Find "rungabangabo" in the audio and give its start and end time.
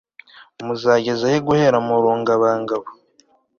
2.03-2.87